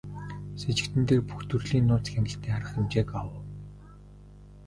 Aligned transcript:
Сэжигтэн 0.61 1.03
дээр 1.07 1.21
бүх 1.27 1.41
төрлийн 1.49 1.85
нууц 1.87 2.05
хяналтын 2.13 2.55
арга 2.55 2.71
хэмжээг 2.73 3.09
авав. 3.21 3.37